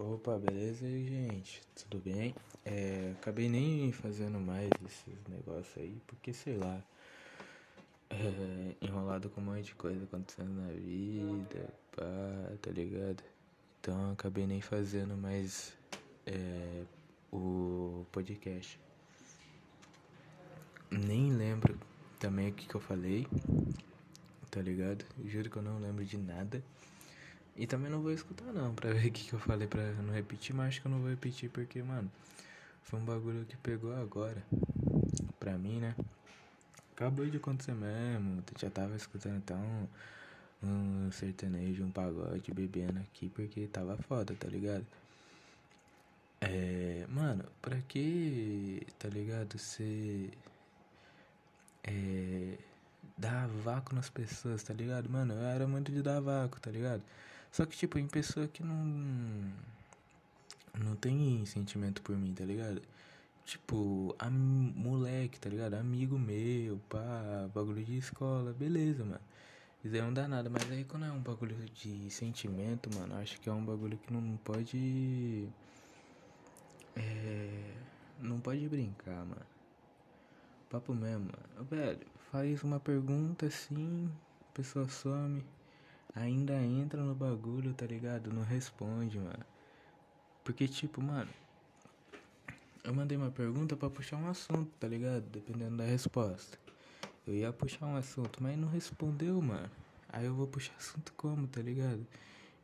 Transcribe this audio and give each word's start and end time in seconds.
Opa, 0.00 0.38
beleza 0.38 0.86
aí, 0.86 1.08
gente? 1.08 1.60
Tudo 1.74 1.98
bem? 1.98 2.32
É, 2.64 3.14
acabei 3.18 3.48
nem 3.48 3.90
fazendo 3.90 4.38
mais 4.38 4.72
esses 4.86 5.26
negócios 5.28 5.76
aí, 5.76 6.00
porque 6.06 6.32
sei 6.32 6.56
lá, 6.56 6.80
é, 8.08 8.76
enrolado 8.80 9.28
com 9.28 9.40
um 9.40 9.44
monte 9.44 9.64
de 9.64 9.74
coisa 9.74 10.04
acontecendo 10.04 10.52
na 10.52 10.68
vida, 10.68 11.68
pá, 11.96 12.04
tá 12.62 12.70
ligado? 12.70 13.24
Então 13.80 14.12
acabei 14.12 14.46
nem 14.46 14.60
fazendo 14.60 15.16
mais 15.16 15.72
é, 16.24 16.84
o 17.32 18.06
podcast. 18.12 18.78
Nem 20.92 21.32
lembro 21.32 21.76
também 22.20 22.50
o 22.50 22.52
que, 22.52 22.68
que 22.68 22.74
eu 22.76 22.80
falei, 22.80 23.26
tá 24.48 24.62
ligado? 24.62 25.04
Juro 25.24 25.50
que 25.50 25.56
eu 25.56 25.62
não 25.62 25.80
lembro 25.80 26.04
de 26.04 26.16
nada. 26.16 26.62
E 27.58 27.66
também 27.66 27.90
não 27.90 28.00
vou 28.00 28.12
escutar 28.12 28.52
não, 28.52 28.72
pra 28.72 28.92
ver 28.92 29.08
o 29.08 29.12
que, 29.12 29.24
que 29.24 29.32
eu 29.32 29.40
falei 29.40 29.66
pra 29.66 29.82
não 29.94 30.14
repetir, 30.14 30.54
mas 30.54 30.68
acho 30.68 30.80
que 30.80 30.86
eu 30.86 30.92
não 30.92 31.00
vou 31.00 31.10
repetir 31.10 31.50
porque, 31.50 31.82
mano, 31.82 32.08
foi 32.84 33.00
um 33.00 33.04
bagulho 33.04 33.44
que 33.46 33.56
pegou 33.56 33.92
agora. 33.96 34.40
Pra 35.40 35.58
mim, 35.58 35.80
né? 35.80 35.96
Acabou 36.94 37.26
de 37.26 37.36
acontecer 37.36 37.74
mesmo. 37.74 38.44
Já 38.56 38.70
tava 38.70 38.94
escutando 38.94 39.38
então 39.38 39.88
um 40.62 41.10
sertanejo, 41.10 41.84
um 41.84 41.90
pagode 41.90 42.52
bebendo 42.52 43.00
aqui 43.00 43.28
porque 43.28 43.66
tava 43.66 43.96
foda, 43.96 44.34
tá 44.36 44.48
ligado? 44.48 44.86
É. 46.40 47.06
Mano, 47.08 47.44
pra 47.60 47.80
que, 47.88 48.86
tá 49.00 49.08
ligado? 49.08 49.58
Você. 49.58 50.30
É. 51.82 52.56
Dar 53.16 53.48
vácuo 53.48 53.96
nas 53.96 54.08
pessoas, 54.08 54.62
tá 54.62 54.72
ligado? 54.72 55.10
Mano, 55.10 55.34
eu 55.34 55.42
era 55.42 55.66
muito 55.66 55.90
de 55.90 56.02
dar 56.02 56.20
vácuo, 56.20 56.60
tá 56.60 56.70
ligado? 56.70 57.02
Só 57.50 57.66
que, 57.66 57.76
tipo, 57.76 57.98
em 57.98 58.06
pessoa 58.06 58.46
que 58.48 58.62
não. 58.62 59.52
Não 60.78 60.94
tem 60.96 61.44
sentimento 61.46 62.02
por 62.02 62.16
mim, 62.16 62.32
tá 62.34 62.44
ligado? 62.44 62.82
Tipo, 63.44 64.14
a 64.18 64.30
moleque, 64.30 65.40
tá 65.40 65.48
ligado? 65.48 65.74
Amigo 65.74 66.18
meu, 66.18 66.78
pá, 66.88 67.48
bagulho 67.54 67.82
de 67.84 67.96
escola, 67.98 68.52
beleza, 68.52 69.04
mano. 69.04 69.20
Isso 69.84 69.94
aí 69.94 70.02
não 70.02 70.12
dá 70.12 70.28
nada, 70.28 70.50
mas 70.50 70.70
aí 70.70 70.84
quando 70.84 71.06
é 71.06 71.10
um 71.12 71.20
bagulho 71.20 71.56
de 71.70 72.10
sentimento, 72.10 72.90
mano, 72.94 73.14
acho 73.16 73.40
que 73.40 73.48
é 73.48 73.52
um 73.52 73.64
bagulho 73.64 73.96
que 73.98 74.12
não 74.12 74.36
pode. 74.38 75.48
É. 76.96 77.74
Não 78.20 78.40
pode 78.40 78.68
brincar, 78.68 79.24
mano. 79.24 79.46
Papo 80.68 80.92
mesmo, 80.94 81.26
mano. 81.26 81.64
Velho, 81.70 82.06
faz 82.30 82.62
uma 82.62 82.78
pergunta 82.80 83.46
assim, 83.46 84.10
a 84.50 84.52
pessoa 84.52 84.88
some 84.88 85.42
ainda 86.14 86.54
entra 86.54 87.02
no 87.02 87.14
bagulho, 87.14 87.74
tá 87.74 87.86
ligado? 87.86 88.32
Não 88.32 88.42
responde, 88.42 89.18
mano. 89.18 89.44
Porque, 90.44 90.66
tipo, 90.66 91.02
mano, 91.02 91.30
eu 92.84 92.94
mandei 92.94 93.18
uma 93.18 93.30
pergunta 93.30 93.76
para 93.76 93.90
puxar 93.90 94.16
um 94.16 94.28
assunto, 94.28 94.70
tá 94.80 94.88
ligado? 94.88 95.22
Dependendo 95.30 95.76
da 95.76 95.84
resposta. 95.84 96.58
Eu 97.26 97.34
ia 97.34 97.52
puxar 97.52 97.86
um 97.86 97.96
assunto, 97.96 98.42
mas 98.42 98.56
não 98.58 98.68
respondeu, 98.68 99.40
mano. 99.42 99.70
Aí 100.08 100.24
eu 100.24 100.34
vou 100.34 100.46
puxar 100.46 100.74
assunto 100.78 101.12
como, 101.16 101.46
tá 101.46 101.60
ligado? 101.60 102.06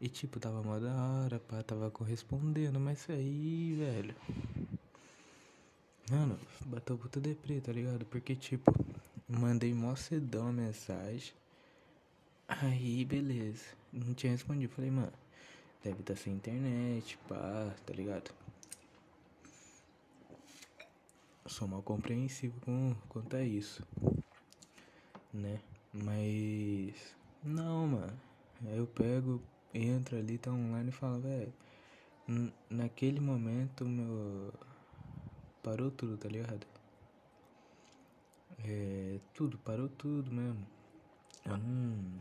E 0.01 0.09
tipo, 0.09 0.41
tava 0.41 0.63
mó 0.63 0.79
da 0.79 0.95
hora, 0.95 1.39
pá, 1.39 1.63
tava 1.63 1.91
correspondendo, 1.91 2.81
mas 2.81 3.01
isso 3.01 3.13
aí, 3.13 3.75
velho. 3.79 4.15
Mano, 6.11 6.39
bateu 6.67 6.99
puta 6.99 7.21
deprê, 7.21 7.61
tá 7.61 7.73
ligado? 7.73 8.05
Porque, 8.07 8.35
tipo, 8.35 8.73
mandei 9.29 9.73
mó 9.75 9.95
cedão 9.95 10.49
a 10.49 10.53
mensagem. 10.53 11.33
Aí, 12.49 13.05
beleza. 13.05 13.65
Não 13.93 14.15
tinha 14.15 14.33
respondido. 14.33 14.73
Falei, 14.73 14.91
mano, 14.91 15.13
deve 15.83 16.01
estar 16.01 16.15
tá 16.15 16.21
sem 16.21 16.35
internet, 16.35 17.19
pá, 17.29 17.75
tá 17.87 17.95
ligado? 17.95 18.31
Sou 21.47 21.69
mal 21.69 21.83
compreensivo 21.83 22.59
com, 22.61 22.95
quanto 23.09 23.37
a 23.37 23.43
isso, 23.43 23.87
né? 25.33 25.61
Mas, 25.93 26.95
não, 27.43 27.87
mano. 27.87 28.21
Aí 28.67 28.79
eu 28.79 28.87
pego, 28.87 29.43
entro 29.73 30.17
ali, 30.17 30.39
tá 30.39 30.51
online 30.51 30.89
e 30.89 30.93
falo, 30.93 31.21
velho. 31.21 31.53
Naquele 32.71 33.21
momento, 33.21 33.85
meu. 33.85 34.53
Parou 35.63 35.91
tudo, 35.91 36.17
tá 36.17 36.29
ligado? 36.29 36.67
É. 38.65 39.19
Tudo, 39.35 39.59
parou 39.59 39.89
tudo 39.89 40.33
mesmo. 40.33 40.67
Eu 41.45 41.59
não 41.59 42.21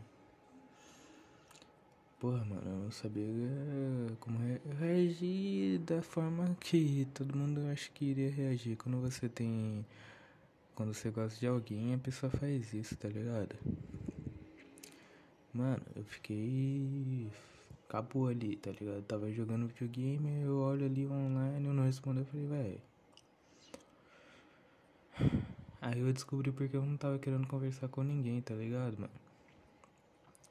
Porra, 2.24 2.42
mano, 2.42 2.62
eu 2.64 2.78
não 2.84 2.90
sabia 2.90 3.22
eh, 3.22 4.14
como 4.18 4.38
reagir 4.78 5.78
da 5.80 6.00
forma 6.00 6.56
que 6.58 7.06
todo 7.12 7.36
mundo 7.36 7.60
acha 7.70 7.90
que 7.92 8.06
iria 8.06 8.30
reagir. 8.30 8.78
Quando 8.78 8.98
você 8.98 9.28
tem. 9.28 9.84
Quando 10.74 10.94
você 10.94 11.10
gosta 11.10 11.38
de 11.38 11.46
alguém, 11.46 11.92
a 11.92 11.98
pessoa 11.98 12.30
faz 12.30 12.72
isso, 12.72 12.96
tá 12.96 13.08
ligado? 13.08 13.54
Mano, 15.52 15.82
eu 15.94 16.02
fiquei. 16.04 17.28
Acabou 17.86 18.28
ali, 18.28 18.56
tá 18.56 18.70
ligado? 18.70 18.96
Eu 18.96 19.02
tava 19.02 19.30
jogando 19.30 19.68
videogame, 19.68 20.44
eu 20.44 20.56
olho 20.60 20.86
ali 20.86 21.06
online, 21.06 21.66
eu 21.66 21.74
não 21.74 21.84
respondo, 21.84 22.20
eu 22.20 22.24
falei, 22.24 22.46
véi. 22.46 22.80
Aí 25.82 26.00
eu 26.00 26.10
descobri 26.10 26.50
porque 26.50 26.74
eu 26.74 26.86
não 26.86 26.96
tava 26.96 27.18
querendo 27.18 27.46
conversar 27.46 27.88
com 27.88 28.02
ninguém, 28.02 28.40
tá 28.40 28.54
ligado, 28.54 28.98
mano? 28.98 29.12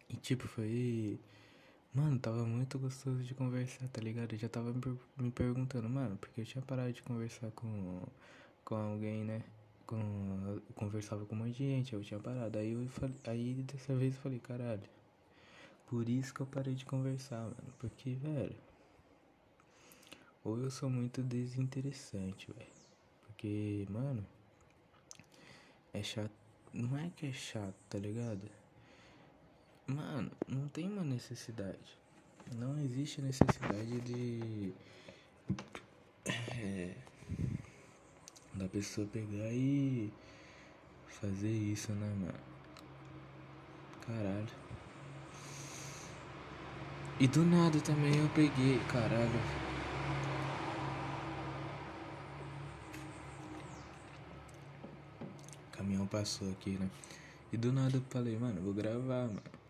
E 0.07 0.16
tipo, 0.17 0.47
foi. 0.47 1.19
Mano, 1.96 2.18
tava 2.18 2.44
muito 2.44 2.80
gostoso 2.80 3.22
de 3.24 3.36
conversar, 3.36 3.88
tá 3.90 4.02
ligado? 4.02 4.34
Eu 4.34 4.40
já 4.40 4.50
tava 4.50 4.74
me 5.16 5.31
perguntando, 5.31 5.88
mano, 5.88 6.18
porque 6.18 6.42
eu 6.42 6.46
tinha 6.46 6.62
parado 6.64 6.92
de 6.92 7.04
conversar 7.04 7.52
com, 7.52 8.02
com 8.66 8.76
alguém, 8.76 9.24
né? 9.24 9.44
Com, 9.86 9.98
eu 10.48 10.62
conversava 10.74 11.24
com 11.24 11.36
um 11.36 11.38
monte 11.40 11.58
de 11.58 11.66
gente, 11.66 11.94
eu 11.94 12.02
tinha 12.03 12.20
parado. 12.20 12.58
Aí 12.58 12.72
eu 12.74 12.88
falei, 12.90 13.16
aí 13.26 13.53
dessa 13.64 13.96
vez 13.96 14.16
eu 14.16 14.22
falei, 14.22 14.40
caralho. 14.40 14.82
Por 15.86 16.09
isso 16.09 16.34
que 16.34 16.42
eu 16.42 16.48
parei 16.48 16.74
de 16.74 16.84
conversar, 16.84 17.42
mano. 17.44 17.74
Porque, 17.78 18.16
velho. 18.16 18.56
Ou 20.44 20.58
eu 20.58 20.72
sou 20.72 20.90
muito 20.90 21.22
desinteressante, 21.22 22.52
velho. 22.52 22.72
Porque, 23.22 23.86
mano. 23.90 24.26
É 25.94 26.02
chato. 26.02 26.32
Não 26.74 26.98
é 26.98 27.12
que 27.16 27.28
é 27.28 27.32
chato, 27.32 27.76
tá 27.88 28.00
ligado? 28.00 28.62
Mano, 29.86 30.32
não 30.48 30.68
tem 30.70 30.88
uma 30.88 31.04
necessidade. 31.04 31.98
Não 32.56 32.80
existe 32.80 33.22
necessidade 33.22 34.00
de. 34.02 34.74
É, 36.28 36.96
da 38.54 38.68
pessoa 38.70 39.06
pegar 39.08 39.52
e 39.52 40.12
fazer 41.08 41.52
isso, 41.52 41.92
né, 41.92 42.08
mano? 42.08 42.40
Caralho. 44.08 44.64
E 47.20 47.28
do 47.28 47.44
nada 47.44 47.80
também 47.82 48.16
eu 48.16 48.30
peguei, 48.30 48.80
caralho. 48.90 49.42
Caminhão 55.74 56.08
passou 56.08 56.50
aqui, 56.52 56.72
né? 56.72 56.90
E 57.52 57.58
do 57.58 57.72
nada 57.72 57.98
eu 57.98 58.02
falei, 58.10 58.38
mano, 58.38 58.62
vou 58.62 58.74
gravar, 58.74 59.28
mano. 59.28 59.62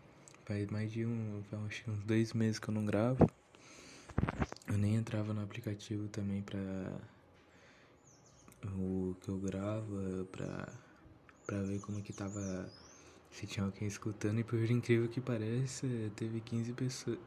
Faz 0.44 0.68
mais 0.68 0.92
de 0.92 1.06
um. 1.06 1.42
Acho 1.66 1.84
que 1.84 1.90
uns 1.90 2.04
dois 2.04 2.34
meses 2.34 2.58
que 2.58 2.68
eu 2.68 2.74
não 2.74 2.84
gravo. 2.84 3.26
Eu 4.68 4.76
nem 4.76 4.94
entrava 4.96 5.32
no 5.32 5.42
aplicativo 5.42 6.06
também 6.08 6.42
pra. 6.42 6.58
O 8.76 9.16
que 9.22 9.28
eu 9.28 9.38
gravo, 9.38 10.26
pra. 10.30 10.68
pra 11.46 11.62
ver 11.62 11.80
como 11.80 12.02
que 12.02 12.12
tava. 12.12 12.70
Se 13.30 13.46
tinha 13.46 13.64
alguém 13.64 13.88
escutando. 13.88 14.38
E 14.38 14.44
por 14.44 14.58
incrível 14.70 15.08
que 15.08 15.20
pareça, 15.20 15.86
teve 16.14 16.40
15 16.40 16.72
pessoas. 16.74 17.18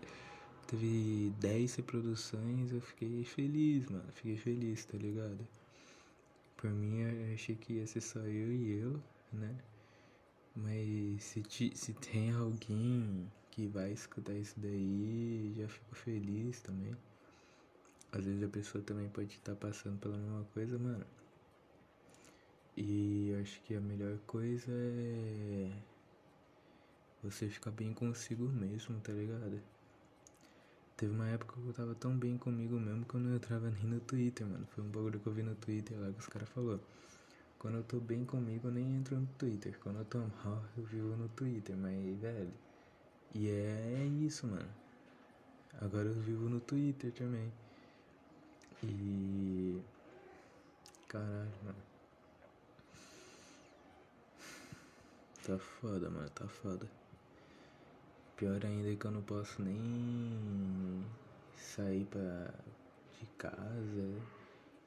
Teve 0.68 1.34
10 1.40 1.76
reproduções. 1.76 2.72
Eu 2.72 2.82
fiquei 2.82 3.24
feliz, 3.24 3.90
mano. 3.90 4.12
Fiquei 4.14 4.38
feliz, 4.38 4.86
tá 4.86 4.98
ligado? 4.98 5.48
Por 6.56 6.70
mim, 6.70 7.00
eu 7.02 7.34
achei 7.34 7.56
que 7.56 7.74
ia 7.74 7.88
ser 7.88 8.02
só 8.02 8.20
eu 8.20 8.54
e 8.54 8.80
eu, 8.80 9.02
né? 9.34 9.56
Mas 10.58 11.24
se, 11.24 11.44
te, 11.44 11.78
se 11.78 11.94
tem 11.94 12.32
alguém 12.32 13.32
que 13.52 13.68
vai 13.68 13.92
escutar 13.92 14.34
isso 14.34 14.56
daí, 14.60 15.54
já 15.56 15.68
fico 15.68 15.94
feliz 15.94 16.60
também. 16.62 16.96
Às 18.12 18.26
vezes 18.26 18.42
a 18.44 18.48
pessoa 18.48 18.84
também 18.84 19.08
pode 19.10 19.34
estar 19.34 19.56
passando 19.56 20.00
pela 20.00 20.18
mesma 20.18 20.44
coisa, 20.54 20.80
mano. 20.80 21.06
E 22.76 23.30
eu 23.30 23.42
acho 23.42 23.62
que 23.62 23.76
a 23.76 23.82
melhor 23.82 24.18
coisa 24.26 24.72
é 24.72 25.72
você 27.22 27.48
ficar 27.50 27.72
bem 27.72 27.94
consigo 27.94 28.48
mesmo, 28.48 29.00
tá 29.02 29.14
ligado? 29.14 29.62
Teve 30.96 31.14
uma 31.14 31.28
época 31.28 31.54
que 31.62 31.68
eu 31.68 31.74
tava 31.74 31.94
tão 31.94 32.18
bem 32.18 32.36
comigo 32.36 32.80
mesmo 32.80 33.06
que 33.06 33.14
eu 33.14 33.20
não 33.20 33.36
entrava 33.36 33.70
nem 33.70 33.84
no 33.84 34.00
Twitter, 34.00 34.48
mano. 34.48 34.66
Foi 34.68 34.84
um 34.84 34.90
bagulho 34.90 35.20
que 35.20 35.28
eu 35.28 35.34
vi 35.34 35.44
no 35.44 35.54
Twitter 35.56 36.00
lá 36.00 36.12
que 36.12 36.20
os 36.20 36.28
caras 36.28 36.50
falaram. 36.50 36.82
Quando 37.68 37.80
eu 37.80 37.84
tô 37.84 38.00
bem 38.00 38.24
comigo, 38.24 38.70
eu 38.70 38.72
nem 38.72 38.96
entro 38.96 39.20
no 39.20 39.28
Twitter. 39.38 39.78
Quando 39.80 40.00
eu 40.00 40.06
tô 40.06 40.20
mal, 40.20 40.64
eu 40.78 40.86
vivo 40.86 41.18
no 41.18 41.28
Twitter. 41.28 41.76
Mas, 41.76 42.18
velho. 42.18 42.54
E 43.36 43.50
é 43.50 44.06
isso, 44.06 44.48
mano. 44.48 44.70
Agora 45.82 46.08
eu 46.08 46.14
vivo 46.14 46.48
no 46.48 46.62
Twitter 46.62 47.12
também. 47.12 47.52
E. 48.82 49.82
Caralho, 51.10 51.52
mano. 51.66 51.84
Tá 55.46 55.60
foda, 55.60 56.10
mano, 56.10 56.30
tá 56.30 56.48
foda. 56.48 56.90
Pior 58.38 58.66
ainda 58.66 58.94
é 58.94 58.96
que 58.96 59.06
eu 59.06 59.12
não 59.12 59.24
posso 59.24 59.62
nem 59.62 61.04
sair 61.58 62.06
pra, 62.06 62.54
de 63.20 63.26
casa. 63.38 64.22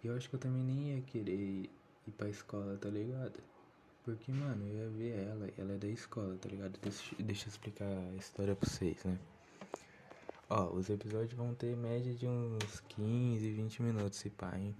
E 0.02 0.06
eu 0.06 0.16
acho 0.16 0.30
que 0.30 0.36
eu 0.36 0.40
também 0.40 0.64
nem 0.64 0.94
ia 0.94 1.02
querer 1.02 1.70
ir 2.10 2.12
pra 2.12 2.28
escola, 2.28 2.76
tá 2.76 2.88
ligado? 2.88 3.40
Porque, 4.04 4.32
mano, 4.32 4.66
eu 4.66 4.74
ia 4.74 4.88
ver 4.90 5.28
ela, 5.28 5.50
ela 5.56 5.72
é 5.74 5.78
da 5.78 5.88
escola, 5.88 6.36
tá 6.40 6.48
ligado? 6.48 6.78
Deixa, 6.80 7.14
deixa 7.18 7.46
eu 7.46 7.50
explicar 7.50 7.86
a 7.86 8.16
história 8.16 8.54
pra 8.54 8.68
vocês, 8.68 9.02
né? 9.04 9.18
Ó, 10.48 10.70
os 10.70 10.90
episódios 10.90 11.32
vão 11.32 11.54
ter 11.54 11.76
média 11.76 12.12
de 12.12 12.26
uns 12.26 12.80
15, 12.88 13.50
20 13.52 13.82
minutos, 13.82 14.18
se 14.18 14.30
pá, 14.30 14.58
hein? 14.58 14.74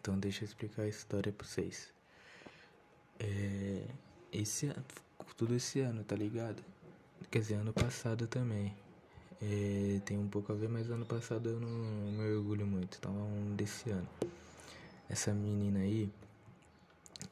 Então 0.00 0.18
deixa 0.18 0.44
eu 0.44 0.46
explicar 0.46 0.82
a 0.82 0.88
história 0.88 1.32
pra 1.32 1.46
vocês. 1.46 1.92
É. 3.18 3.84
Esse. 4.32 4.72
Tudo 5.36 5.54
esse 5.54 5.80
ano, 5.80 6.04
tá 6.04 6.14
ligado? 6.14 6.62
Quer 7.30 7.40
dizer, 7.40 7.54
ano 7.54 7.72
passado 7.72 8.26
também. 8.26 8.76
É, 9.42 10.00
tem 10.04 10.18
um 10.18 10.28
pouco 10.28 10.52
a 10.52 10.54
ver, 10.54 10.68
mas 10.68 10.90
ano 10.90 11.06
passado 11.06 11.48
eu 11.48 11.58
não 11.58 11.68
me 11.68 12.32
orgulho 12.34 12.66
muito. 12.66 12.98
Então 12.98 13.12
é 13.12 13.22
um 13.22 13.56
desse 13.56 13.90
ano. 13.90 14.08
Essa 15.10 15.34
menina 15.34 15.80
aí, 15.80 16.08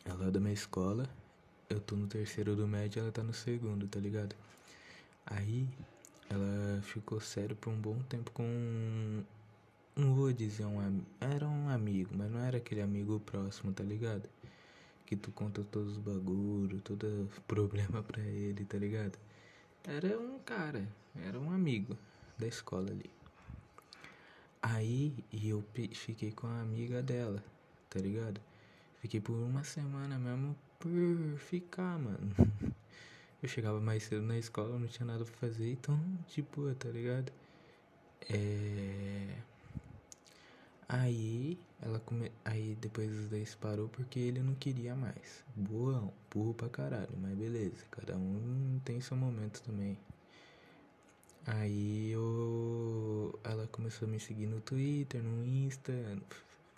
ela 0.04 0.26
é 0.26 0.30
da 0.32 0.40
minha 0.40 0.52
escola. 0.52 1.08
Eu 1.70 1.78
tô 1.78 1.94
no 1.94 2.08
terceiro 2.08 2.56
do 2.56 2.66
médio 2.66 2.98
ela 2.98 3.12
tá 3.12 3.22
no 3.22 3.32
segundo, 3.32 3.86
tá 3.86 4.00
ligado? 4.00 4.34
Aí 5.24 5.68
ela 6.28 6.82
ficou 6.82 7.20
sério 7.20 7.54
por 7.54 7.70
um 7.72 7.80
bom 7.80 7.96
tempo 8.08 8.32
com. 8.32 9.22
Não 9.94 10.12
vou 10.12 10.32
dizer 10.32 10.66
um 10.66 11.04
Era 11.20 11.46
um 11.46 11.68
amigo, 11.68 12.10
mas 12.16 12.28
não 12.28 12.40
era 12.40 12.56
aquele 12.56 12.82
amigo 12.82 13.20
próximo, 13.20 13.72
tá 13.72 13.84
ligado? 13.84 14.28
Que 15.06 15.14
tu 15.14 15.30
conta 15.30 15.62
todos 15.62 15.92
os 15.92 15.98
bagulhos, 15.98 16.82
todo 16.82 17.30
problema 17.46 18.02
pra 18.02 18.20
ele, 18.20 18.64
tá 18.64 18.76
ligado? 18.76 19.16
Era 19.84 20.18
um 20.18 20.40
cara, 20.40 20.88
era 21.14 21.38
um 21.38 21.52
amigo 21.52 21.96
da 22.36 22.48
escola 22.48 22.90
ali. 22.90 23.08
Aí 24.60 25.14
eu 25.32 25.64
fiquei 25.94 26.32
com 26.32 26.48
a 26.48 26.60
amiga 26.60 27.00
dela, 27.00 27.40
tá 27.90 27.98
ligado? 28.00 28.40
Fiquei 29.00 29.20
por 29.20 29.34
uma 29.34 29.64
semana 29.64 30.18
mesmo 30.18 30.56
por 30.78 31.38
ficar, 31.38 31.98
mano. 31.98 32.34
Eu 33.42 33.48
chegava 33.48 33.80
mais 33.80 34.02
cedo 34.02 34.22
na 34.22 34.36
escola, 34.36 34.78
não 34.78 34.88
tinha 34.88 35.06
nada 35.06 35.24
pra 35.24 35.34
fazer, 35.34 35.70
então, 35.70 36.00
tipo, 36.26 36.74
tá 36.74 36.88
ligado? 36.88 37.32
É. 38.28 39.38
Aí 40.88 41.58
ela 41.80 42.00
come... 42.00 42.32
Aí 42.44 42.76
depois 42.80 43.10
os 43.12 43.28
dois 43.28 43.54
parou 43.54 43.88
porque 43.88 44.18
ele 44.18 44.42
não 44.42 44.54
queria 44.54 44.94
mais. 44.96 45.44
Boa, 45.54 46.12
burro 46.30 46.54
pra 46.54 46.68
caralho, 46.68 47.16
mas 47.20 47.36
beleza, 47.36 47.84
cada 47.90 48.16
um 48.16 48.80
tem 48.84 49.00
seu 49.00 49.16
momento 49.16 49.62
também. 49.62 49.96
Aí 51.46 52.10
eu. 52.10 53.38
Ela 53.44 53.66
começou 53.68 54.06
a 54.06 54.10
me 54.10 54.20
seguir 54.20 54.46
no 54.46 54.60
Twitter, 54.60 55.22
no 55.22 55.46
Insta, 55.46 55.92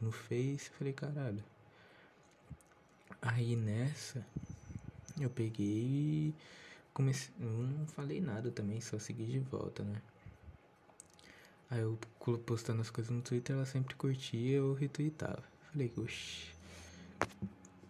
no 0.01 0.11
Face, 0.13 0.71
falei, 0.71 0.93
caralho. 0.93 1.43
Aí 3.23 3.55
nessa 3.55 4.25
eu 5.21 5.29
peguei 5.29 5.67
e 5.67 6.35
comecei. 6.95 7.33
Eu 7.41 7.49
não 7.51 7.87
falei 7.87 8.21
nada 8.21 8.51
também, 8.51 8.81
só 8.81 8.99
segui 8.99 9.27
de 9.27 9.39
volta, 9.39 9.83
né? 9.83 10.01
Aí 11.71 11.81
eu 11.81 11.99
postando 12.47 12.81
as 12.81 12.91
coisas 12.91 13.13
no 13.13 13.23
Twitter, 13.23 13.55
ela 13.55 13.67
sempre 13.67 13.95
curtia 13.95 14.57
eu 14.57 14.75
retweetava. 14.75 15.43
Falei, 15.71 15.93
oxi, 15.97 16.47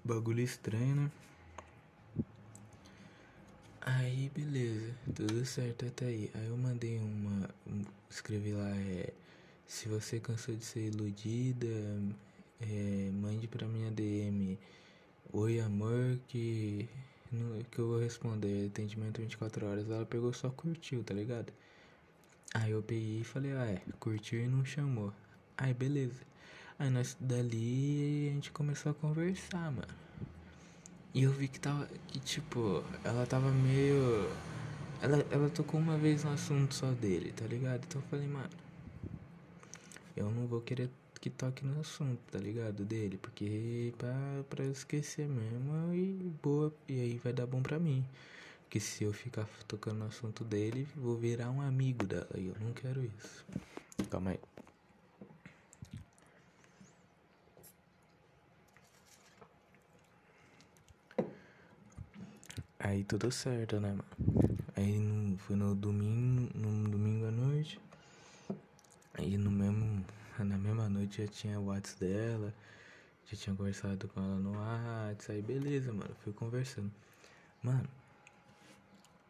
bagulho 0.05 0.41
estranho, 0.41 0.97
né? 0.97 1.11
Aí 3.81 4.31
beleza, 4.35 4.95
tudo 5.15 5.45
certo 5.47 5.87
até 5.87 6.07
aí. 6.07 6.31
Aí 6.35 6.47
eu 6.47 6.57
mandei 6.57 6.99
uma. 6.99 7.49
Um, 7.67 7.83
escrevi 8.11 8.53
lá, 8.53 8.69
é. 8.77 9.13
Se 9.71 9.89
você 9.89 10.19
cansou 10.19 10.57
de 10.57 10.65
ser 10.65 10.89
iludida, 10.89 11.69
é, 12.61 13.09
mande 13.13 13.47
pra 13.47 13.69
minha 13.69 13.89
DM. 13.93 14.59
Oi 15.33 15.61
amor, 15.61 16.19
que 16.27 16.89
que 17.71 17.79
eu 17.79 17.87
vou 17.87 18.01
responder 18.01 18.67
atendimento 18.67 19.21
24 19.21 19.65
horas. 19.65 19.89
Ela 19.89 20.05
pegou 20.05 20.33
só 20.33 20.51
curtiu, 20.51 21.05
tá 21.05 21.15
ligado? 21.15 21.53
Aí 22.53 22.73
eu 22.73 22.83
peguei 22.83 23.21
e 23.21 23.25
falei, 23.25 23.53
ah 23.53 23.65
é, 23.65 23.81
curtiu 24.01 24.41
e 24.41 24.49
não 24.49 24.65
chamou. 24.65 25.13
Aí 25.57 25.73
beleza. 25.73 26.21
Aí 26.77 26.91
nós 26.91 27.17
dali 27.21 28.29
a 28.29 28.35
gente 28.35 28.51
começou 28.51 28.91
a 28.91 28.95
conversar, 28.95 29.71
mano. 29.71 29.95
E 31.15 31.23
eu 31.23 31.31
vi 31.31 31.47
que 31.47 31.61
tava. 31.61 31.87
Que 32.09 32.19
tipo, 32.19 32.83
ela 33.05 33.25
tava 33.25 33.53
meio. 33.53 34.29
Ela, 35.01 35.25
ela 35.31 35.49
tocou 35.49 35.79
uma 35.79 35.97
vez 35.97 36.25
no 36.25 36.33
assunto 36.33 36.75
só 36.75 36.91
dele, 36.91 37.31
tá 37.33 37.47
ligado? 37.47 37.85
Então 37.85 38.03
eu 38.03 38.09
falei, 38.09 38.27
mano. 38.27 38.70
Eu 40.21 40.31
não 40.31 40.47
vou 40.47 40.61
querer 40.61 40.91
que 41.19 41.31
toque 41.31 41.65
no 41.65 41.81
assunto, 41.81 42.21
tá 42.31 42.39
ligado? 42.39 42.85
Dele, 42.85 43.17
porque 43.17 43.95
pra, 43.97 44.13
pra 44.51 44.65
esquecer 44.67 45.27
mesmo 45.27 45.95
e 45.95 46.31
boa, 46.43 46.71
e 46.87 47.01
aí 47.01 47.17
vai 47.25 47.33
dar 47.33 47.47
bom 47.47 47.63
pra 47.63 47.79
mim. 47.79 48.05
Porque 48.65 48.79
se 48.79 49.03
eu 49.03 49.15
ficar 49.15 49.49
tocando 49.67 50.01
no 50.01 50.05
assunto 50.05 50.45
dele, 50.45 50.87
vou 50.95 51.17
virar 51.17 51.51
um 51.51 51.63
amigo 51.63 52.05
dela 52.07 52.29
e 52.37 52.49
eu 52.49 52.55
não 52.61 52.75
quero 52.75 53.03
isso. 53.03 53.47
Calma 54.11 54.33
aí. 54.33 54.41
Aí 62.79 63.05
tudo 63.05 63.33
certo, 63.33 63.81
né, 63.81 63.89
mano? 63.89 64.05
Aí 64.77 64.99
no, 64.99 65.39
foi 65.39 65.57
no 65.57 65.75
domingo, 65.75 66.51
no 66.55 66.91
domingo 66.91 67.27
à 67.27 67.31
noite. 67.31 67.81
Aí 69.21 69.37
no 69.37 69.51
mesmo 69.51 70.03
na 70.39 70.57
mesma 70.57 70.89
noite 70.89 71.21
já 71.23 71.29
tinha 71.29 71.61
o 71.61 71.67
WhatsApp 71.67 72.01
dela, 72.01 72.55
já 73.27 73.37
tinha 73.37 73.55
conversado 73.55 74.09
com 74.09 74.19
ela 74.19 74.37
no 74.37 74.53
WhatsApp, 74.57 75.33
aí 75.33 75.43
beleza, 75.43 75.93
mano, 75.93 76.15
fui 76.25 76.33
conversando. 76.33 76.91
Mano, 77.63 77.87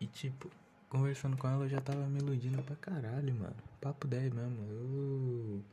e 0.01 0.07
tipo, 0.07 0.49
conversando 0.89 1.37
com 1.37 1.49
ela 1.49 1.65
eu 1.65 1.69
já 1.69 1.81
tava 1.81 2.07
me 2.07 2.21
iludindo 2.21 2.63
pra 2.63 2.77
caralho, 2.77 3.35
mano. 3.35 3.57
Papo 3.81 4.07
10 4.07 4.33
mesmo, 4.33 4.65
eu. 4.71 5.65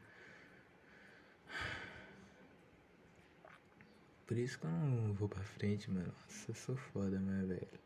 Por 4.26 4.36
isso 4.36 4.58
que 4.58 4.66
eu 4.66 4.72
não 4.72 5.14
vou 5.14 5.30
pra 5.30 5.44
frente, 5.44 5.92
mano. 5.92 6.08
Nossa, 6.08 6.52
eu 6.52 6.56
sou 6.56 6.76
foda, 6.76 7.20
né, 7.20 7.46
velho? 7.46 7.80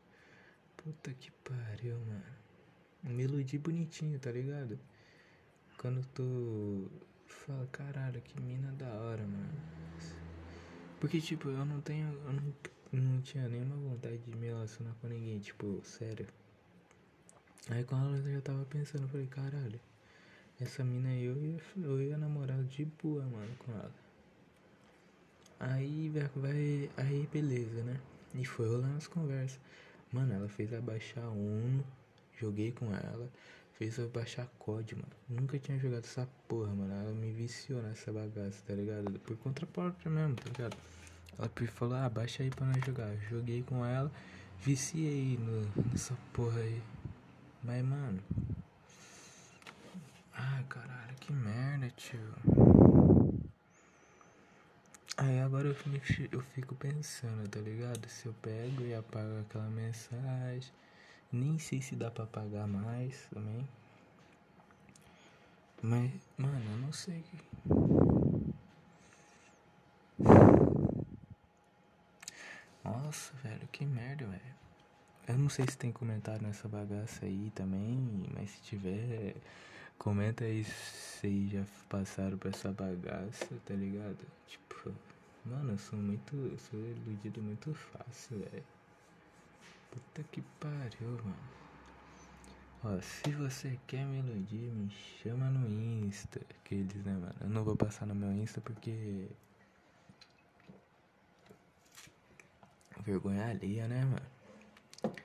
Puta 0.77 1.13
que 1.13 1.29
pariu, 1.43 1.99
mano. 1.99 2.23
Me 3.03 3.23
iludi 3.23 3.57
bonitinho, 3.57 4.17
tá 4.17 4.31
ligado? 4.31 4.79
Quando 5.81 6.05
tu 6.13 6.91
fala, 7.25 7.67
caralho, 7.71 8.21
que 8.21 8.39
mina 8.39 8.71
da 8.73 8.85
hora, 8.85 9.23
mano. 9.23 9.59
Porque, 10.99 11.19
tipo, 11.19 11.49
eu 11.49 11.65
não 11.65 11.81
tenho. 11.81 12.05
Eu 12.05 12.33
não, 12.33 12.53
não 13.13 13.21
tinha 13.23 13.49
nenhuma 13.49 13.75
vontade 13.77 14.19
de 14.19 14.37
me 14.37 14.45
relacionar 14.45 14.93
com 15.01 15.07
ninguém, 15.07 15.39
tipo, 15.39 15.81
sério. 15.83 16.27
Aí 17.67 17.83
com 17.83 17.95
ela 17.97 18.15
eu 18.15 18.33
já 18.35 18.41
tava 18.41 18.63
pensando, 18.65 19.07
falei, 19.07 19.25
caralho, 19.25 19.79
essa 20.59 20.83
mina 20.83 21.09
aí 21.09 21.25
eu 21.25 21.35
ia, 21.35 21.59
eu 21.77 21.99
ia 21.99 22.15
namorar 22.15 22.63
de 22.63 22.85
boa, 23.01 23.23
mano, 23.23 23.55
com 23.57 23.71
ela. 23.71 23.95
Aí 25.59 26.11
vai. 26.35 26.91
Aí 26.95 27.27
beleza, 27.33 27.81
né? 27.81 27.99
E 28.35 28.45
foi 28.45 28.67
rolando 28.67 28.97
as 28.97 29.07
conversas. 29.07 29.59
Mano, 30.11 30.31
ela 30.31 30.47
fez 30.47 30.71
abaixar 30.73 31.27
Uno, 31.27 31.83
joguei 32.37 32.71
com 32.71 32.93
ela 32.93 33.27
fez 33.77 33.97
eu 33.97 34.09
baixar 34.09 34.47
COD, 34.59 34.95
mano. 34.95 35.07
Nunca 35.29 35.57
tinha 35.59 35.77
jogado 35.79 36.03
essa 36.05 36.27
porra, 36.47 36.73
mano. 36.73 36.93
Ela 36.93 37.11
me 37.11 37.31
viciou 37.31 37.81
nessa 37.81 38.11
bagaça, 38.11 38.61
tá 38.67 38.73
ligado? 38.73 39.19
Por 39.19 39.35
conta 39.37 39.65
própria 39.65 40.11
mesmo, 40.11 40.35
tá 40.35 40.43
ligado? 40.49 40.77
Ela 41.37 41.49
falou, 41.67 41.95
ah, 41.95 42.09
baixa 42.09 42.43
aí 42.43 42.49
pra 42.49 42.65
nós 42.65 42.85
jogar. 42.85 43.15
Joguei 43.29 43.63
com 43.63 43.85
ela, 43.85 44.11
viciei 44.59 45.37
no, 45.37 45.61
nessa 45.91 46.15
porra 46.33 46.59
aí. 46.59 46.81
Mas, 47.63 47.83
mano. 47.83 48.19
Ai, 50.33 50.63
caralho, 50.69 51.15
que 51.19 51.33
merda, 51.33 51.89
tio. 51.91 52.19
Aí 55.17 55.39
agora 55.39 55.67
eu 55.67 56.41
fico 56.41 56.73
pensando, 56.75 57.47
tá 57.47 57.59
ligado? 57.59 58.07
Se 58.07 58.25
eu 58.25 58.33
pego 58.41 58.83
e 58.83 58.93
apago 58.93 59.39
aquela 59.41 59.69
mensagem. 59.69 60.71
Nem 61.31 61.57
sei 61.57 61.81
se 61.81 61.95
dá 61.95 62.11
pra 62.11 62.25
pagar 62.25 62.67
mais 62.67 63.27
também. 63.33 63.67
Mas, 65.81 66.11
mano, 66.37 66.71
eu 66.71 66.77
não 66.77 66.91
sei. 66.91 67.23
Nossa, 72.83 73.33
velho, 73.43 73.67
que 73.71 73.85
merda, 73.85 74.25
velho. 74.27 74.55
Eu 75.27 75.37
não 75.37 75.49
sei 75.49 75.65
se 75.69 75.77
tem 75.77 75.91
comentário 75.91 76.41
nessa 76.41 76.67
bagaça 76.67 77.25
aí 77.25 77.51
também, 77.55 78.27
mas 78.33 78.51
se 78.51 78.61
tiver, 78.63 79.35
Comenta 80.01 80.45
aí 80.45 80.63
se 80.63 81.47
já 81.47 81.63
passaram 81.87 82.35
por 82.35 82.49
essa 82.49 82.71
bagaça, 82.71 83.55
tá 83.63 83.75
ligado? 83.75 84.17
Tipo, 84.47 84.91
mano, 85.45 85.73
eu 85.73 85.77
sou 85.77 85.99
muito. 85.99 86.35
Eu 86.35 86.57
sou 86.57 86.79
iludido 86.79 87.39
muito 87.39 87.71
fácil, 87.75 88.39
velho. 88.39 88.63
Puta 89.91 90.23
que 90.31 90.41
pariu, 90.59 91.09
mano. 91.23 91.61
Ó, 92.83 92.99
se 93.01 93.31
você 93.33 93.77
quer 93.85 94.05
me 94.05 94.19
iludir, 94.19 94.71
me 94.71 94.89
chama 94.89 95.49
no 95.51 95.69
Insta. 95.69 96.41
Aqueles, 96.49 97.03
né, 97.05 97.13
mano? 97.13 97.35
Eu 97.41 97.49
não 97.49 97.63
vou 97.63 97.75
passar 97.75 98.05
no 98.07 98.15
meu 98.15 98.31
Insta 98.31 98.59
porque. 98.61 99.27
Vergonha 103.05 103.49
alheia, 103.49 103.87
né, 103.87 104.03
mano? 104.05 105.15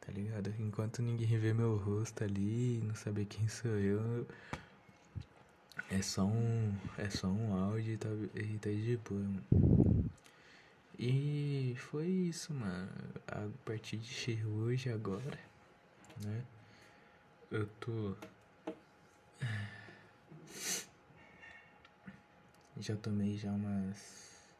Tá 0.00 0.12
ligado? 0.12 0.52
Enquanto 0.58 1.02
ninguém 1.02 1.38
vê 1.38 1.54
meu 1.54 1.76
rosto 1.76 2.22
ali, 2.24 2.80
não 2.84 2.94
saber 2.94 3.24
quem 3.26 3.48
sou 3.48 3.70
eu. 3.70 4.26
É 5.90 6.02
só 6.02 6.24
um. 6.24 6.74
É 6.98 7.08
só 7.08 7.28
um 7.28 7.54
áudio 7.54 7.94
e 7.94 7.96
tá, 7.96 8.08
e 8.34 8.58
tá 8.58 8.70
de 8.70 8.96
boa, 8.98 9.20
mano. 9.20 10.10
E 10.98 11.74
foi 11.76 12.06
isso, 12.06 12.54
mano. 12.54 12.90
A 13.26 13.48
partir 13.66 13.98
de 13.98 14.44
hoje 14.46 14.90
agora, 14.90 15.38
né? 16.24 16.42
Eu 17.50 17.66
tô. 17.80 18.16
Já 22.78 22.94
tomei 22.94 23.38
já 23.38 23.50
umas 23.52 24.50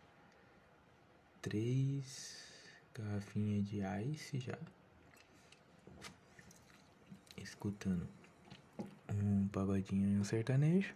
três 1.43 2.47
garrafinhas 2.95 3.69
de 3.69 3.81
ice 4.11 4.38
já. 4.38 4.59
Escutando 7.37 8.09
um 9.11 9.47
pagodinho 9.49 10.16
e 10.16 10.19
um 10.19 10.25
sertanejo. 10.25 10.95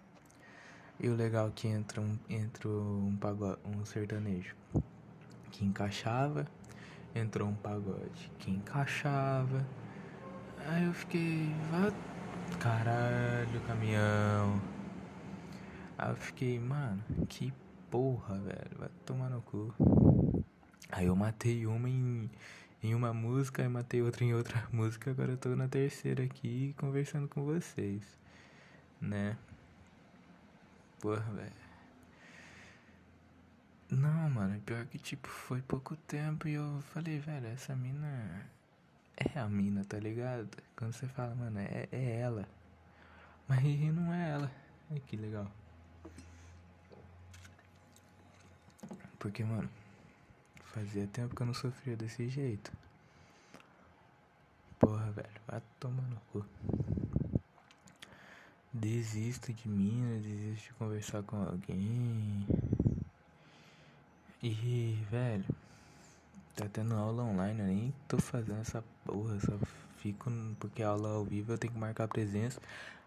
E 0.99 1.09
o 1.09 1.15
legal 1.15 1.49
é 1.49 1.51
que 1.51 1.69
entra 1.69 2.01
um, 2.01 2.19
entra 2.29 2.69
um, 2.71 3.15
pagode, 3.19 3.61
um 3.67 3.85
sertanejo 3.85 4.57
que 5.51 5.65
encaixava, 5.65 6.47
entrou 7.15 7.49
um 7.49 7.55
pagode 7.55 8.31
que 8.39 8.51
encaixava 8.51 9.67
Aí 10.67 10.85
eu 10.85 10.93
fiquei. 10.93 11.55
Caralho, 12.59 13.61
caminhão. 13.67 14.61
Aí 15.97 16.11
eu 16.11 16.17
fiquei, 16.17 16.59
mano, 16.59 17.03
que 17.29 17.53
porra, 17.91 18.39
velho. 18.39 18.79
Vai 18.79 18.89
tomar 19.07 19.31
no 19.31 19.41
cu. 19.43 19.75
Aí 20.93 21.07
eu 21.07 21.17
matei 21.17 21.67
uma 21.67 21.89
em, 21.89 22.31
em 22.83 22.95
uma 22.95 23.13
música, 23.13 23.63
aí 23.63 23.69
matei 23.69 24.03
outra 24.03 24.25
em 24.25 24.35
outra 24.35 24.63
música. 24.73 25.11
Agora 25.11 25.33
eu 25.33 25.39
tô 25.39 25.51
na 25.57 25.69
terceira 25.69 26.25
aqui 26.25 26.75
conversando 26.79 27.27
com 27.27 27.45
vocês. 27.45 28.03
Né? 29.01 29.37
Porra, 31.01 31.33
velho. 31.33 31.70
Não, 33.91 34.31
mano, 34.31 34.61
pior 34.61 34.87
que 34.87 34.99
tipo, 34.99 35.27
foi 35.29 35.61
pouco 35.63 35.97
tempo 35.97 36.47
e 36.47 36.55
eu 36.55 36.81
falei, 36.93 37.19
velho, 37.19 37.49
essa 37.49 37.75
mina 37.75 38.47
é 39.17 39.39
a 39.39 39.49
mina, 39.49 39.85
tá 39.85 39.99
ligado? 39.99 40.49
Quando 40.77 40.93
você 40.93 41.09
fala, 41.09 41.35
mano, 41.35 41.59
é, 41.59 41.89
é 41.91 42.21
ela. 42.21 42.49
Mas 43.49 43.63
não 43.93 44.13
é 44.15 44.31
ela. 44.31 44.53
Ai, 44.91 45.03
que 45.07 45.17
legal. 45.17 45.51
Porque, 49.19 49.43
mano, 49.43 49.69
fazia 50.67 51.07
tempo 51.09 51.35
que 51.35 51.43
eu 51.43 51.47
não 51.47 51.55
sofria 51.55 51.97
desse 51.97 52.29
jeito. 52.29 52.73
Porra, 54.79 55.11
velho, 55.11 55.29
vai 55.49 55.61
tomar 55.81 56.03
no 56.05 56.17
cu. 56.33 56.47
Desisto 58.73 59.53
de 59.53 59.69
mina, 59.69 60.21
desisto 60.21 60.69
de 60.69 60.73
conversar 60.75 61.25
com 61.25 61.43
alguém. 61.43 62.47
E, 64.43 64.99
velho. 65.11 65.45
Tá 66.57 66.67
tendo 66.73 66.95
aula 66.95 67.23
online, 67.23 67.61
eu 67.61 67.67
nem 67.67 67.95
tô 68.09 68.19
fazendo 68.19 68.61
essa 68.61 68.83
porra, 69.05 69.39
só 69.41 69.53
fico. 69.99 70.31
Porque 70.59 70.83
aula 70.83 71.11
ao 71.11 71.25
vivo 71.25 71.53
eu 71.53 71.59
tenho 71.59 71.73
que 71.73 71.79
marcar 71.79 72.09
presença. 72.09 72.61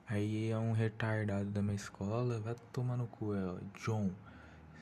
Aí 0.07 0.51
é 0.51 0.57
um 0.57 0.73
retardado 0.73 1.45
da 1.45 1.61
minha 1.61 1.75
escola, 1.75 2.39
vai 2.39 2.55
tomar 2.71 2.97
no 2.97 3.07
cu, 3.07 3.33
é, 3.33 3.39
John. 3.79 4.11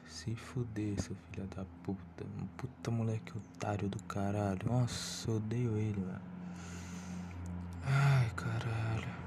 Se 0.08 0.36
fuder, 0.36 1.02
seu 1.02 1.16
filho 1.32 1.48
da 1.56 1.64
puta. 1.84 2.26
Puta 2.58 2.92
moleque 2.92 3.32
otário 3.38 3.88
do 3.88 4.02
caralho. 4.04 4.60
Nossa, 4.66 5.32
eu 5.32 5.38
odeio 5.38 5.78
ele, 5.78 6.02
mano. 6.02 6.22
Ai, 7.86 8.30
caralho. 8.36 9.22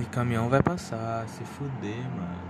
E 0.00 0.06
caminhão 0.06 0.48
vai 0.48 0.62
passar, 0.62 1.28
se 1.28 1.44
fuder, 1.44 2.08
mano. 2.10 2.47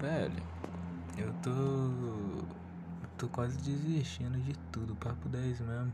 Velho. 0.00 0.42
Eu 1.16 1.32
tô. 1.42 2.44
tô 3.16 3.28
quase 3.28 3.56
desistindo 3.58 4.38
de 4.42 4.52
tudo, 4.70 4.94
papo 4.96 5.26
10 5.28 5.60
mesmo. 5.60 5.92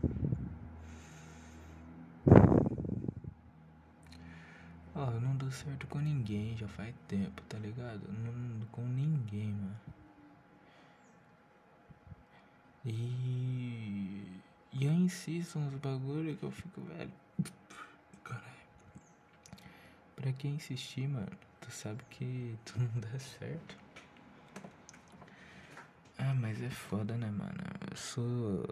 Ó, 4.94 5.10
eu 5.10 5.20
não 5.20 5.36
dou 5.36 5.50
certo 5.52 5.86
com 5.86 5.98
ninguém 5.98 6.56
já 6.56 6.66
faz 6.66 6.92
tempo, 7.06 7.42
tá 7.48 7.56
ligado? 7.58 8.02
Não, 8.08 8.66
com 8.72 8.82
ninguém, 8.82 9.52
mano. 9.52 9.76
E. 12.84 14.40
E 14.72 14.84
eu 14.84 14.92
insisto 14.92 15.58
nos 15.58 15.74
bagulho 15.80 16.36
que 16.36 16.42
eu 16.42 16.50
fico, 16.50 16.80
velho. 16.80 17.12
Caralho. 18.24 18.46
Pra 20.16 20.32
que 20.32 20.48
insistir, 20.48 21.06
mano? 21.08 21.30
Tu 21.60 21.70
sabe 21.70 22.02
que 22.10 22.56
tu 22.66 22.80
não 22.80 23.00
dá 23.00 23.18
certo. 23.18 23.81
Ah, 26.24 26.34
mas 26.34 26.62
é 26.62 26.70
foda, 26.70 27.16
né, 27.16 27.26
mano? 27.26 27.52
Eu 27.90 27.96
sou. 27.96 28.64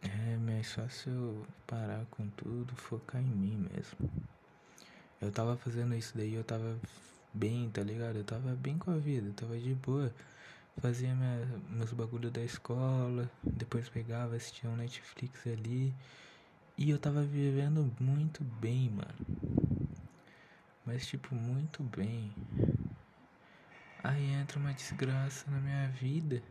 É 0.00 0.36
mais 0.36 0.72
fácil 0.72 1.44
parar 1.66 2.06
com 2.08 2.28
tudo, 2.28 2.72
focar 2.76 3.20
em 3.20 3.24
mim 3.24 3.66
mesmo. 3.72 4.08
Eu 5.20 5.32
tava 5.32 5.56
fazendo 5.56 5.96
isso 5.96 6.16
daí, 6.16 6.34
eu 6.34 6.44
tava 6.44 6.78
bem, 7.34 7.68
tá 7.70 7.82
ligado? 7.82 8.14
Eu 8.14 8.24
tava 8.24 8.54
bem 8.54 8.78
com 8.78 8.92
a 8.92 8.96
vida, 8.96 9.32
tava 9.34 9.58
de 9.58 9.74
boa. 9.74 10.14
Fazia 10.80 11.12
minha, 11.12 11.44
meus 11.68 11.92
bagulho 11.92 12.30
da 12.30 12.44
escola, 12.44 13.28
depois 13.42 13.88
pegava, 13.88 14.36
assistia 14.36 14.70
um 14.70 14.76
Netflix 14.76 15.44
ali. 15.48 15.92
E 16.76 16.90
eu 16.90 16.98
tava 16.98 17.22
vivendo 17.22 17.92
muito 17.98 18.44
bem, 18.44 18.88
mano. 18.88 19.88
Mas, 20.86 21.08
tipo, 21.08 21.34
muito 21.34 21.82
bem. 21.82 22.32
Aí 24.02 24.32
entra 24.32 24.58
uma 24.58 24.72
desgraça 24.72 25.50
na 25.50 25.58
minha 25.58 25.88
vida. 25.88 26.42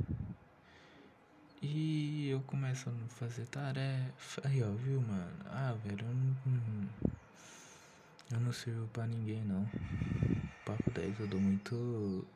E 1.61 2.29
eu 2.29 2.41
começo 2.41 2.89
a 2.89 3.09
fazer 3.09 3.47
tarefa. 3.47 4.41
Aí, 4.45 4.61
ó, 4.61 4.69
viu, 4.71 5.01
mano? 5.01 5.45
Ah, 5.45 5.73
velho, 5.83 6.05
eu 6.05 6.13
não. 6.13 6.89
Eu 8.29 8.39
não 8.41 8.51
sirvo 8.51 8.87
pra 8.89 9.07
ninguém, 9.07 9.41
não. 9.45 9.65
Papo 10.65 10.91
10, 10.91 11.19
eu 11.21 11.27
dou 11.27 11.39
muito. 11.39 12.27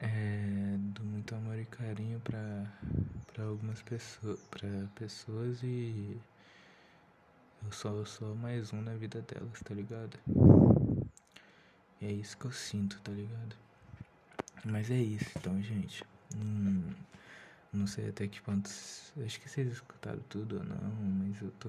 É, 0.00 0.76
dou 0.78 1.04
muito 1.04 1.34
amor 1.34 1.58
e 1.58 1.66
carinho 1.66 2.18
pra, 2.20 2.66
pra 3.32 3.44
algumas 3.44 3.82
pessoas. 3.82 4.40
Pra 4.50 4.68
pessoas 4.94 5.62
e. 5.62 6.18
Eu 7.64 7.70
só 7.70 8.04
sou 8.04 8.34
mais 8.34 8.72
um 8.72 8.80
na 8.80 8.94
vida 8.94 9.20
delas, 9.22 9.60
tá 9.62 9.74
ligado? 9.74 10.18
E 12.00 12.06
é 12.06 12.10
isso 12.10 12.36
que 12.36 12.46
eu 12.46 12.52
sinto, 12.52 13.00
tá 13.02 13.12
ligado? 13.12 13.54
Mas 14.64 14.90
é 14.90 14.96
isso, 14.96 15.30
então, 15.36 15.60
gente. 15.60 16.04
Hum, 16.36 16.90
não 17.72 17.86
sei 17.86 18.08
até 18.08 18.28
que 18.28 18.40
ponto. 18.40 18.70
Acho 19.24 19.40
que 19.40 19.48
vocês 19.48 19.72
escutaram 19.72 20.20
tudo 20.28 20.58
ou 20.58 20.64
não, 20.64 20.92
mas 21.18 21.40
eu 21.42 21.50
tô. 21.58 21.68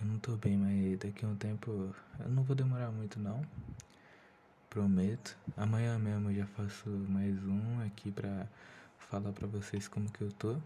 Eu 0.00 0.06
não 0.06 0.18
tô 0.18 0.36
bem, 0.36 0.56
mas 0.56 0.98
daqui 0.98 1.24
a 1.24 1.28
um 1.28 1.36
tempo. 1.36 1.94
Eu 2.18 2.28
não 2.28 2.42
vou 2.42 2.56
demorar 2.56 2.90
muito, 2.90 3.20
não. 3.20 3.46
Prometo. 4.68 5.36
Amanhã 5.56 5.96
mesmo 5.98 6.30
eu 6.30 6.34
já 6.34 6.46
faço 6.46 6.88
mais 6.88 7.36
um 7.44 7.80
aqui 7.86 8.10
pra 8.10 8.48
falar 8.98 9.32
pra 9.32 9.46
vocês 9.46 9.86
como 9.86 10.10
que 10.10 10.22
eu 10.22 10.32
tô. 10.32 10.56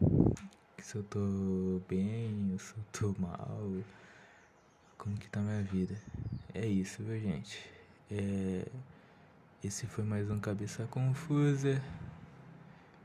Se 0.79 0.97
eu 0.97 1.03
tô 1.03 1.83
bem, 1.87 2.57
se 2.59 2.73
eu 2.75 2.85
tô 2.93 3.21
mal. 3.21 3.71
Como 4.97 5.17
que 5.19 5.29
tá 5.29 5.41
minha 5.41 5.63
vida. 5.63 5.95
É 6.55 6.67
isso, 6.67 7.03
viu, 7.03 7.21
gente? 7.21 7.59
É. 8.11 8.67
Esse 9.63 9.89
foi 9.89 10.05
mais 10.05 10.31
um 10.31 10.39
Cabeça 10.39 10.87
Confusa. 10.87 11.83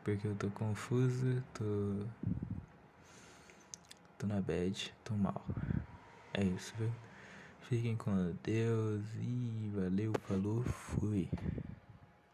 Porque 0.03 0.27
eu 0.27 0.35
tô 0.35 0.51
confusa, 0.51 1.43
tô. 1.51 2.05
tô 4.19 4.27
na 4.27 4.39
bad, 4.39 4.93
tô 5.03 5.15
mal. 5.15 5.43
É 6.31 6.43
isso, 6.43 6.75
viu? 6.77 6.91
Fiquem 7.61 7.95
com 7.95 8.35
Deus 8.43 9.01
e 9.15 9.71
valeu, 9.73 10.13
falou, 10.27 10.63
fui. 10.63 11.27